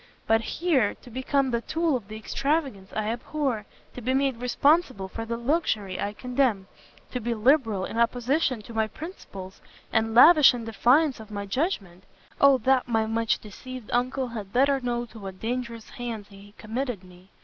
but 0.25 0.41
here, 0.41 0.95
to 0.95 1.11
become 1.11 1.51
the 1.51 1.61
tool 1.61 1.95
of 1.95 2.07
the 2.07 2.15
extravagance 2.15 2.91
I 2.95 3.09
abhor! 3.09 3.67
to 3.93 4.01
be 4.01 4.15
made 4.15 4.37
responsible 4.37 5.07
for 5.07 5.25
the 5.25 5.37
luxury 5.37 5.99
I 6.01 6.13
condemn! 6.13 6.67
to 7.11 7.19
be 7.21 7.35
liberal 7.35 7.85
in 7.85 7.99
opposition 7.99 8.63
to 8.63 8.73
my 8.73 8.87
principles, 8.87 9.61
and 9.93 10.15
lavish 10.15 10.55
in 10.55 10.65
defiance 10.65 11.19
of 11.19 11.29
my 11.29 11.45
judgment! 11.45 12.05
Oh 12.39 12.57
that 12.57 12.87
my 12.87 13.05
much 13.05 13.37
deceived 13.37 13.91
Uncle 13.93 14.29
had 14.29 14.51
better 14.51 14.79
known 14.79 15.05
to 15.05 15.19
what 15.19 15.39
dangerous 15.39 15.91
hands 15.91 16.29
he 16.29 16.55
committed 16.57 17.03
me! 17.03 17.29